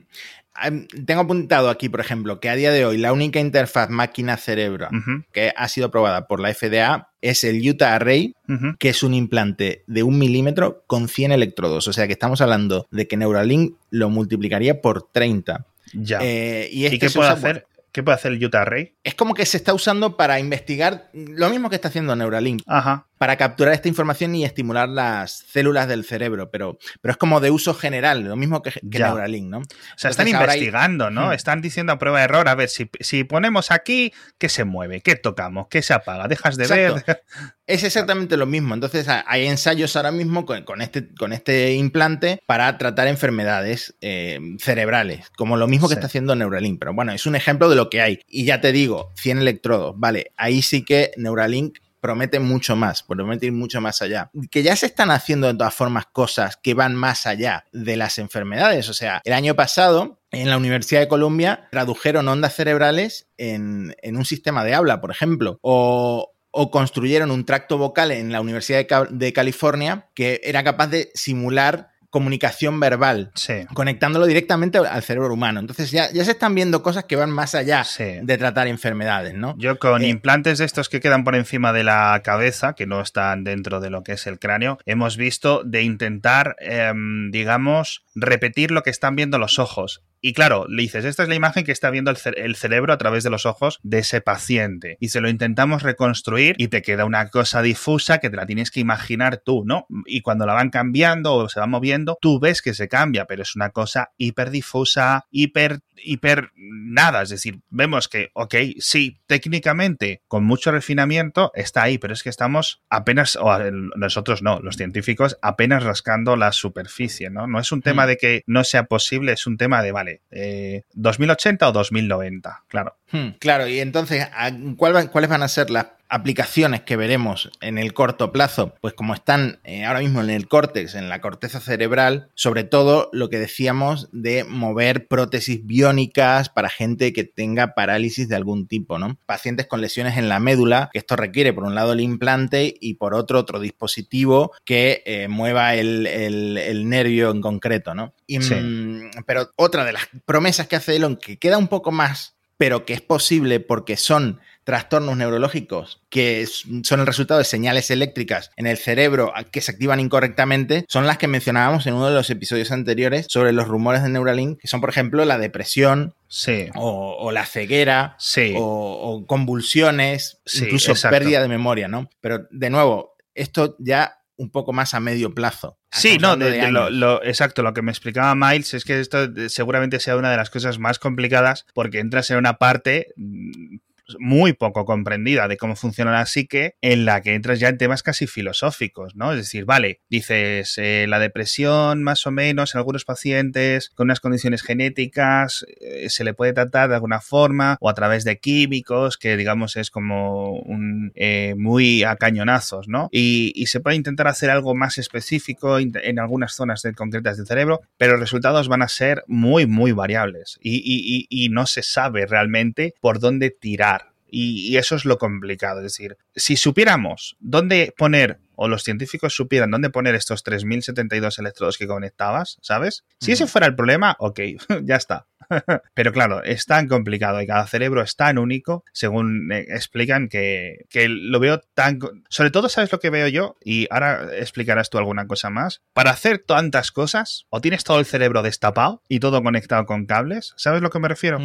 [1.06, 4.88] Tengo apuntado aquí, por ejemplo, que a día de hoy la única interfaz máquina-cerebro
[5.32, 8.34] que ha sido aprobada por la FDA es el Utah Array,
[8.78, 11.88] que es un implante de un milímetro con 100 electrodos.
[11.88, 15.66] O sea que estamos hablando de que Neuralink lo multiplicaría por 30.
[15.92, 16.18] Ya.
[16.22, 17.66] Eh, y ¿Y este qué se puede hacer?
[17.92, 18.94] ¿Qué puede hacer el Utah Ray?
[19.02, 23.06] Es como que se está usando para investigar lo mismo que está haciendo Neuralink, Ajá.
[23.18, 27.50] para capturar esta información y estimular las células del cerebro, pero, pero es como de
[27.50, 28.72] uso general, lo mismo que.
[28.82, 29.58] Neuralink, ¿no?
[29.58, 29.62] O
[29.96, 31.28] sea, están hay- investigando, ¿no?
[31.28, 31.32] Hmm.
[31.32, 35.00] Están diciendo a prueba de error, a ver, si, si ponemos aquí, ¿qué se mueve?
[35.00, 35.66] ¿Qué tocamos?
[35.68, 36.28] ¿Qué se apaga?
[36.28, 37.02] ¿Dejas de Exacto.
[37.06, 37.22] ver?
[37.72, 38.74] Es exactamente lo mismo.
[38.74, 43.94] Entonces ha- hay ensayos ahora mismo con, con este, con este implante para tratar enfermedades
[44.00, 45.98] eh, cerebrales, como lo mismo que Sí.
[45.98, 46.78] está haciendo Neuralink.
[46.80, 48.20] Pero bueno, es un ejemplo de lo que hay.
[48.28, 53.46] Y ya te digo, 100 electrodos, vale, ahí sí que Neuralink promete mucho más, promete
[53.46, 54.30] ir mucho más allá.
[54.50, 58.18] Que ya se están haciendo de todas formas cosas que van más allá de las
[58.18, 58.88] enfermedades.
[58.88, 64.16] O sea, el año pasado en la Universidad de Columbia tradujeron ondas cerebrales en, en
[64.16, 68.78] un sistema de habla, por ejemplo, o, o construyeron un tracto vocal en la Universidad
[68.78, 73.54] de, Ca- de California que era capaz de simular comunicación verbal, Sí.
[73.72, 75.60] conectándolo directamente al cerebro humano.
[75.60, 78.18] Entonces ya, ya se están viendo cosas que van más allá Sí.
[78.20, 79.54] de tratar enfermedades, ¿no?
[79.58, 83.00] Yo con Eh, implantes de estos que quedan por encima de la cabeza, que no
[83.00, 88.72] están dentro de lo que es el cráneo, hemos visto de intentar, em, digamos, repetir
[88.72, 90.02] lo que están viendo los ojos.
[90.22, 92.92] Y claro, le dices, esta es la imagen que está viendo el, ce- el cerebro
[92.92, 94.96] a través de los ojos de ese paciente.
[95.00, 98.70] Y se lo intentamos reconstruir y te queda una cosa difusa que te la tienes
[98.70, 99.86] que imaginar tú, ¿no?
[100.06, 103.42] Y cuando la van cambiando o se va moviendo, tú ves que se cambia, pero
[103.42, 107.22] es una cosa hiper difusa, hiper, hiper nada.
[107.22, 112.28] Es decir, vemos que, ok, sí, técnicamente, con mucho refinamiento, está ahí, pero es que
[112.30, 113.58] estamos apenas, o
[113.96, 117.46] nosotros no, los científicos, apenas rascando la superficie, ¿no?
[117.46, 118.08] No es un tema Mm.
[118.08, 122.96] de que no sea posible, es un tema de, vale, eh, 2080 o 2090, claro.
[123.12, 127.50] Hmm, claro, y entonces, ¿a cuál va- ¿cuáles van a ser las aplicaciones que veremos
[127.60, 128.74] en el corto plazo?
[128.80, 133.08] Pues como están eh, ahora mismo en el córtex, en la corteza cerebral, sobre todo
[133.12, 138.98] lo que decíamos de mover prótesis biónicas para gente que tenga parálisis de algún tipo,
[138.98, 139.16] ¿no?
[139.26, 142.94] Pacientes con lesiones en la médula, que esto requiere por un lado el implante y
[142.94, 148.12] por otro otro dispositivo que eh, mueva el, el- el nervio en concreto, ¿no?
[148.26, 148.54] Y, Sí.
[148.54, 152.84] mm, Pero otra de las promesas que hace Elon, que queda un poco más pero
[152.84, 156.46] que es posible porque son trastornos neurológicos que
[156.82, 161.18] son el resultado de señales eléctricas en el cerebro que se activan incorrectamente, son las
[161.18, 164.80] que mencionábamos en uno de los episodios anteriores sobre los rumores de Neuralink, que son,
[164.80, 166.68] por ejemplo, la depresión Sí.
[166.76, 168.54] o, o la ceguera Sí.
[168.56, 171.16] o, o convulsiones, Sí, incluso exacto.
[171.18, 172.08] pérdida de memoria, ¿no?
[172.20, 175.76] Pero, de nuevo, esto ya un poco más a medio plazo.
[175.90, 180.00] Sí, no, de- de lo, exacto, lo que me explicaba Miles es que esto seguramente
[180.00, 183.76] sea una de las cosas más complicadas porque entras en una parte mm,
[184.18, 188.02] muy poco comprendida de cómo funciona la psique, en la que entras ya en temas
[188.02, 189.32] casi filosóficos, ¿no?
[189.32, 194.20] Es decir, vale, dices eh, la depresión más o menos en algunos pacientes con unas
[194.20, 199.16] condiciones genéticas eh, se le puede tratar de alguna forma o a través de químicos,
[199.16, 203.08] que digamos es como un eh, muy a cañonazos, ¿no?
[203.12, 207.82] Y, se puede intentar hacer algo más específico en algunas zonas de- concretas del cerebro,
[207.98, 213.20] pero los resultados van a ser muy, muy variables y no se sabe realmente por
[213.20, 213.99] dónde tirar.
[214.30, 215.78] Y, y eso es lo complicado.
[215.80, 221.78] Es decir, si supiéramos dónde poner, o los científicos supieran dónde poner estos 3.072 electrodos
[221.78, 223.04] que conectabas, ¿sabes?
[223.18, 224.40] Si ese fuera el problema, ok,
[224.84, 225.26] ya está.
[225.94, 230.84] Pero claro, es tan complicado y cada cerebro es tan único, según eh, explican, que,
[230.88, 231.98] que lo veo tan...
[232.28, 233.56] Sobre todo, ¿sabes lo que veo yo?
[233.64, 235.82] Y ahora explicarás tú alguna cosa más.
[235.92, 240.54] Para hacer tantas cosas, o tienes todo el cerebro destapado y todo conectado con cables,
[240.56, 241.38] ¿sabes lo que me refiero?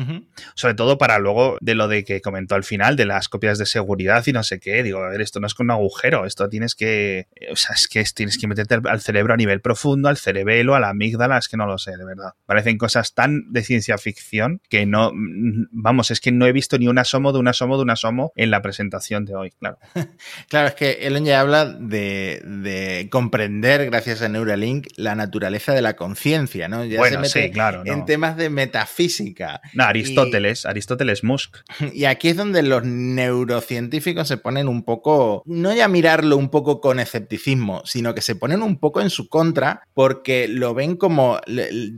[0.56, 3.65] Sobre todo para luego de lo de que comentó al final, de las copias de
[3.65, 4.84] seguridad y no sé qué.
[4.84, 7.04] Digo, a ver, esto no es con un agujero, esto tienes que.
[7.51, 10.75] O sea, es que es- tienes que meterte al- cerebro a nivel profundo, al cerebelo,
[10.75, 12.33] a la amígdala, es que no lo sé, de verdad.
[12.45, 15.11] Parecen cosas tan de ciencia ficción que no.
[15.13, 17.89] mm, Vamos, es que no he visto ni un asomo de un asomo de un
[17.89, 19.77] asomo en la presentación de hoy, claro.
[20.49, 25.81] Claro, es que Elon ya habla de, de comprender, gracias a Neuralink, la naturaleza de
[25.81, 26.83] la conciencia, ¿no?
[26.85, 27.83] Ya bueno, se mete sí, claro.
[27.85, 28.05] en No.
[28.05, 29.61] temas de metafísica.
[29.73, 31.57] No, Aristóteles, Aristóteles Musk.
[31.93, 36.81] Y aquí es donde los neurocientíficos se ponen un poco, no ya mirarlo un poco
[36.81, 41.39] con escepticismo, sino que se ponen un poco en su contra porque lo ven como,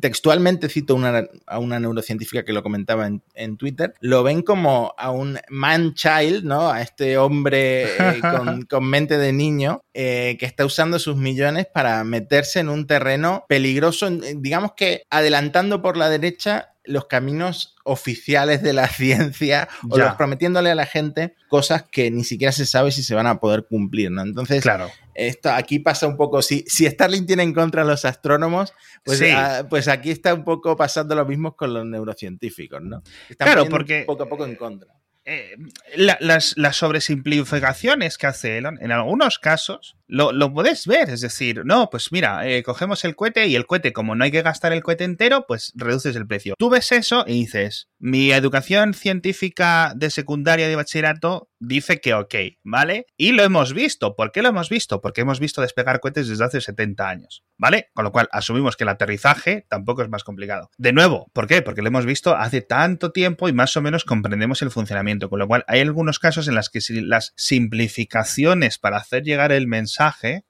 [0.01, 4.93] textualmente cito una- a una neurocientífica que lo comentaba en, en Twitter, lo ven como
[4.97, 6.69] a un man-child, ¿no?
[6.71, 11.67] A este hombre eh, con, con mente de niño eh, que está usando sus millones
[11.73, 18.61] para meterse en un terreno peligroso, digamos que adelantando por la derecha los caminos oficiales
[18.63, 22.91] de la ciencia o los prometiéndole a la gente cosas que ni siquiera se sabe
[22.91, 24.21] si se van a poder cumplir, ¿no?
[24.23, 24.89] Entonces, Claro.
[25.13, 28.73] esto aquí pasa un poco, si, si Starling tiene en contra a los astrónomos,
[29.03, 29.27] pues, Sí.
[29.69, 33.03] pues aquí está un poco pasando lo mismo con los neurocientíficos, ¿no?
[33.29, 34.91] Están Claro, porque- poco a poco en contra.
[35.29, 35.57] eh,
[35.97, 41.09] la- las, las sobresimplificaciones que hace Elon, en algunos casos, lo, lo puedes ver.
[41.09, 44.31] Es decir, no, pues mira, eh, cogemos el cohete y el cohete, como no hay
[44.31, 46.55] que gastar el cohete entero, pues reduces el precio.
[46.57, 52.35] Tú ves eso y dices, mi educación científica de secundaria de bachillerato dice que ok,
[52.63, 53.07] ¿vale?
[53.17, 54.15] Y lo hemos visto.
[54.15, 55.01] ¿Por qué lo hemos visto?
[55.01, 57.89] Porque hemos visto despegar cohetes desde hace 70 años, ¿vale?
[57.93, 60.69] Con lo cual asumimos que el aterrizaje tampoco es más complicado.
[60.77, 61.61] De nuevo, ¿por qué?
[61.61, 65.29] Porque lo hemos visto hace tanto tiempo y más o menos comprendemos el funcionamiento.
[65.29, 69.51] Con lo cual hay algunos casos en los que si las simplificaciones para hacer llegar
[69.51, 69.96] el mensaje,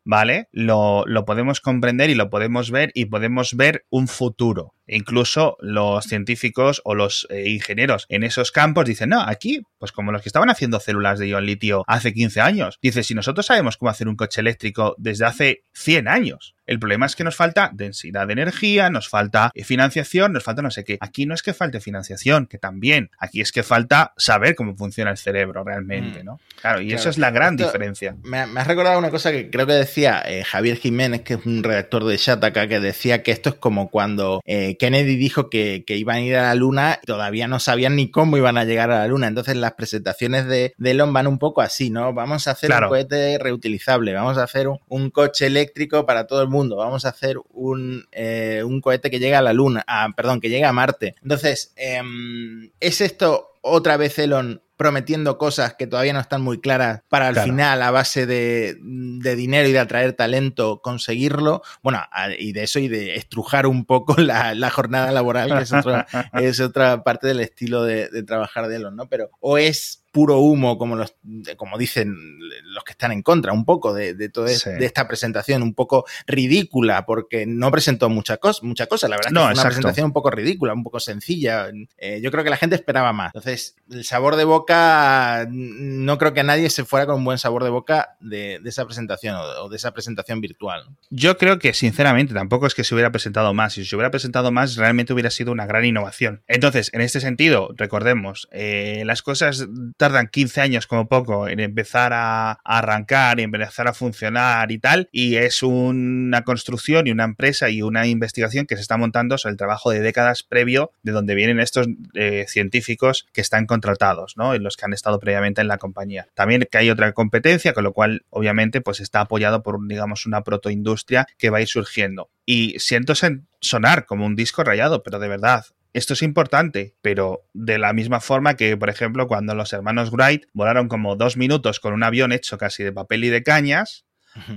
[0.04, 0.48] ¿vale?
[0.52, 4.74] Lo, lo podemos comprender y lo podemos ver y podemos ver un futuro.
[4.88, 10.12] Incluso los científicos o los eh, ingenieros en esos campos dicen, no, aquí, pues como
[10.12, 13.78] los que estaban haciendo células de ion litio hace 15 años, dice, si nosotros sabemos
[13.78, 17.70] cómo hacer un coche eléctrico desde hace 100 años, El problema es que nos falta
[17.74, 20.98] densidad de energía, nos falta financiación, nos falta no sé qué.
[21.00, 23.10] Aquí no es que falte financiación, que también.
[23.20, 26.26] Aquí es que falta saber cómo funciona el cerebro realmente, Mm.
[26.26, 26.40] ¿no?
[26.62, 27.00] Claro, y Claro.
[27.00, 28.16] eso es la gran Esto- diferencia.
[28.24, 31.46] Me, me has recordado una cosa que creo que decía eh, Javier Jiménez, que es
[31.46, 35.84] un redactor de Shataka, que decía que esto es como cuando eh, Kennedy dijo que,
[35.86, 38.66] que iban a ir a la Luna y todavía no sabían ni cómo iban a
[38.66, 39.28] llegar a la Luna.
[39.28, 42.14] Entonces las presentaciones de, de Elon van un poco así, ¿no?
[42.14, 42.88] Vamos a hacer Claro.
[42.88, 47.06] un cohete reutilizable, vamos a hacer un, un coche eléctrico para todo el mundo, vamos
[47.06, 50.70] a hacer un, eh, un cohete que llega a la Luna, ah, perdón, que llega
[50.70, 51.16] a Marte.
[51.22, 57.02] Entonces, em, ¿es esto otra vez Elon prometiendo cosas que todavía no están muy claras
[57.10, 57.50] para al Claro.
[57.52, 61.62] final, a base de, de dinero y de atraer talento, conseguirlo?
[61.84, 65.64] Bueno, a- y de eso y de estrujar un poco la, la jornada laboral, que
[65.64, 69.08] es, otro- es otra parte del estilo de, de trabajar de Elon, ¿no?
[69.10, 71.16] Pero, o es puro humo, como, los,
[71.58, 72.16] como dicen
[72.64, 74.70] los que están en contra, un poco de, de toda Sí.
[74.72, 79.08] de esta presentación, un poco ridícula, porque no presentó mucha cosa, mucha cosa.
[79.08, 81.68] La verdad es que No, fue una presentación un poco ridícula, un poco sencilla.
[81.98, 83.28] Eh, yo creo que la gente esperaba más.
[83.36, 87.64] Entonces, el sabor de boca, no creo que nadie se fuera con un buen sabor
[87.64, 90.86] de boca de, de esa presentación o, o de esa presentación virtual.
[91.10, 93.74] Yo creo que, sinceramente, tampoco es que se hubiera presentado más.
[93.74, 96.44] Si se hubiera presentado más, realmente hubiera sido una gran innovación.
[96.48, 99.68] Entonces, en este sentido, recordemos, eh, las cosas
[99.98, 105.10] tardan 15 años como poco en empezar a, arrancar y empezar a funcionar y tal.
[105.12, 109.52] Y es una construcción y una empresa y una investigación que se está montando sobre
[109.52, 114.54] el trabajo de décadas previo de donde vienen estos eh, científicos que están contratados, ¿no?
[114.54, 116.28] En los que han estado previamente en la compañía.
[116.34, 120.44] También que hay otra competencia, con lo cual, obviamente, pues está apoyado por, digamos, una
[120.44, 122.30] protoindustria que va a ir surgiendo.
[122.46, 123.14] Y siento
[123.60, 125.66] sonar como un disco rayado, pero de verdad,
[125.98, 130.46] esto es importante, pero de la misma forma que, por ejemplo, cuando los hermanos Wright
[130.54, 134.06] volaron como dos minutos con un avión hecho casi de papel y de cañas,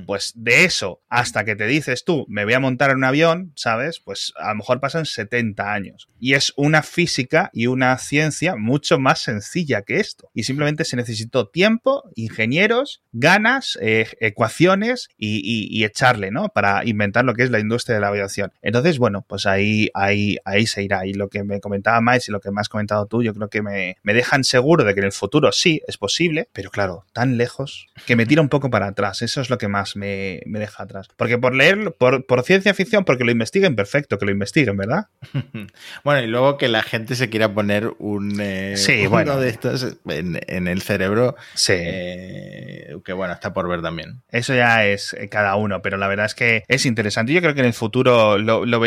[0.06, 3.52] pues de eso hasta que te dices tú, me voy a montar en un avión,
[3.56, 4.00] ¿sabes?
[4.00, 6.08] Pues a lo mejor pasan 70 años.
[6.18, 10.30] Y es una física y una ciencia mucho más sencilla que esto.
[10.34, 16.48] Y simplemente se necesitó tiempo, ingenieros, ganas, eh, ecuaciones y, y- echarle, ¿no?
[16.50, 18.52] Para inventar lo que es la industria de la aviación.
[18.62, 21.06] Entonces, bueno, pues ahí, ahí, ahí se irá.
[21.06, 23.48] Y lo que me comentaba Miles y lo que me has comentado tú, yo creo
[23.48, 27.04] que me, me dejan seguro de que en el futuro sí es posible, pero claro,
[27.12, 29.22] tan lejos que me tira un poco para atrás.
[29.22, 31.08] Eso es lo que más me, me deja atrás.
[31.16, 35.06] Porque por leer, por, por ciencia ficción, porque lo investiguen, perfecto, que lo investiguen, ¿verdad?
[36.04, 39.36] Bueno, y luego que la gente se quiera poner un, eh, Sí, uno bueno.
[39.40, 41.74] de estos en, en el cerebro, Sí.
[41.76, 44.22] eh, que bueno, está por ver también.
[44.30, 47.32] Eso ya es eh, cada uno, pero la verdad es que es interesante.
[47.32, 48.80] Yo creo que en el futuro lo, lo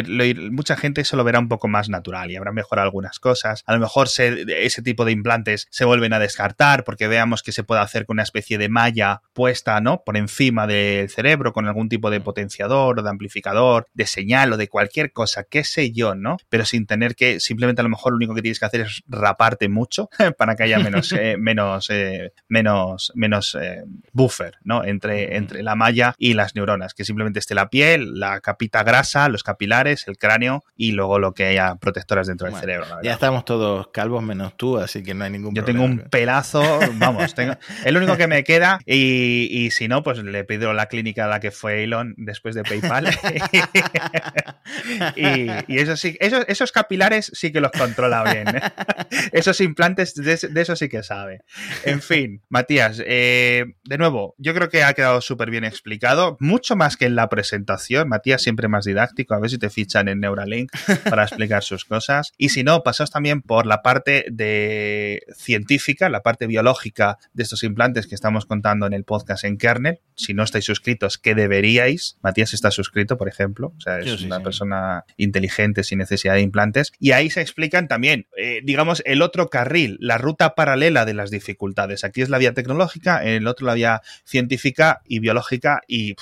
[0.51, 3.63] mucha gente eso lo verá un poco más natural y habrá mejorado algunas cosas.
[3.65, 7.51] A lo mejor se- ese tipo de implantes se vuelven a descartar porque veamos que
[7.51, 10.03] se puede hacer con una especie de malla puesta ¿no?
[10.03, 14.57] por encima del cerebro con algún tipo de potenciador o de amplificador, de señal o
[14.57, 16.37] de cualquier cosa, qué sé yo, ¿no?
[16.49, 19.03] Pero sin tener que, simplemente a lo mejor lo único que tienes que hacer es
[19.07, 24.83] raparte mucho para que haya menos, eh, menos, eh, menos, menos eh, buffer, ¿no?
[24.83, 29.29] Entre, entre la malla y las neuronas, que simplemente esté la piel, la capita grasa,
[29.29, 32.87] los capilares, el cráneo y luego lo que haya protectoras dentro del cerebro.
[32.89, 36.03] la Ya estamos todos calvos menos tú, así que no hay ningún Yo tengo problema.
[36.03, 37.55] un pelazo, vamos, tengo,
[37.85, 41.25] es lo único que me queda y, y si no, pues le pido la clínica
[41.25, 43.07] a la que fue Elon después de PayPal.
[45.15, 48.55] y, y eso sí, esos, esos capilares sí que los controla bien.
[48.55, 48.61] ¿eh?
[49.31, 51.41] Esos implantes, de, de eso sí que sabe.
[51.83, 56.75] En fin, Matías, eh, de nuevo, yo creo que ha quedado súper bien explicado, mucho
[56.75, 58.09] más que en la presentación.
[58.09, 60.71] Matías siempre más didáctico, a ver si te fichan en Neuralink
[61.09, 62.31] para explicar sus cosas.
[62.37, 67.63] Y si no, pasaos también por la parte de científica, la parte biológica de estos
[67.63, 69.99] implantes que estamos contando en el podcast en Kernel.
[70.15, 72.17] Si no estáis suscritos, que deberíais.
[72.21, 73.73] Matías está suscrito, por ejemplo.
[73.77, 74.43] O sea, es sí, una sí.
[74.43, 76.91] persona inteligente sin necesidad de implantes.
[76.99, 81.31] Y ahí se explican también, eh, digamos, el otro carril, la ruta paralela de las
[81.31, 82.03] dificultades.
[82.03, 86.15] Aquí es la vía tecnológica, en el otro la vía científica y biológica y...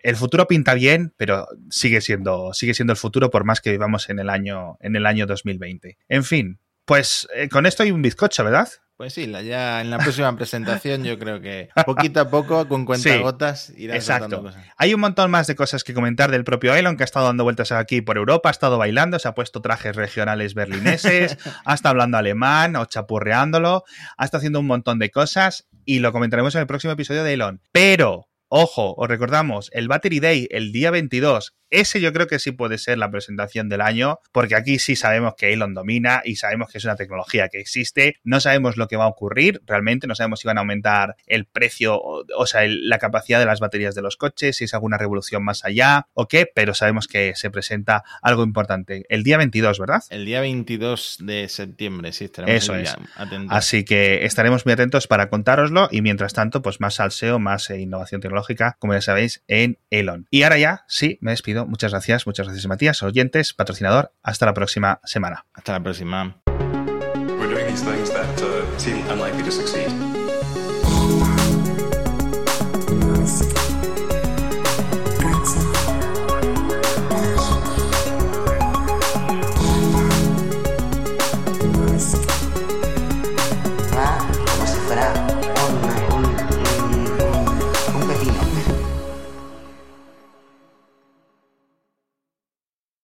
[0.00, 4.08] el futuro pinta bien, pero sigue siendo, sigue siendo el futuro por más que vivamos
[4.08, 5.98] en el año, en el año 2020.
[6.08, 8.68] En fin, pues eh, con esto hay un bizcocho, ¿verdad?
[8.98, 12.84] Pues sí, la- ya en la próxima presentación yo creo que poquito a poco, con
[12.84, 14.24] cuentagotas, irán exacto.
[14.24, 14.66] soltando cosas.
[14.76, 17.44] Hay un montón más de cosas que comentar del propio Elon, que ha estado dando
[17.44, 21.92] vueltas aquí por Europa, ha estado bailando, se ha puesto trajes regionales berlineses, ha estado
[21.92, 23.84] hablando alemán o chapurreándolo,
[24.16, 27.34] ha estado haciendo un montón de cosas y lo comentaremos en el próximo episodio de
[27.34, 27.62] Elon.
[27.70, 32.52] Pero, ojo, os recordamos, el Battery Day, el día 22, ese yo creo que sí
[32.52, 36.70] puede ser la presentación del año, porque aquí sí sabemos que Elon domina y sabemos
[36.70, 40.14] que es una tecnología que existe, no sabemos lo que va a ocurrir realmente, no
[40.14, 44.02] sabemos si van a aumentar el precio, o, sea, la capacidad de las baterías de
[44.02, 48.04] los coches, si es alguna revolución más allá o qué, pero sabemos que se presenta
[48.22, 49.04] algo importante.
[49.08, 50.02] El día 22, ¿verdad?
[50.10, 52.96] El día 22 de septiembre, sí, estaremos Eso es.
[53.16, 53.56] atentos.
[53.56, 57.80] Así que estaremos muy atentos para contároslo y mientras tanto, pues más salseo, más eh,
[57.80, 60.26] innovación tecnológica, como ya sabéis, en Elon.
[60.30, 61.57] Y ahora ya, sí, me despido.
[61.66, 64.12] Muchas gracias, muchas gracias Matías, oyentes, patrocinador.
[64.22, 65.46] Hasta la próxima semana.
[65.54, 66.36] Hasta la próxima.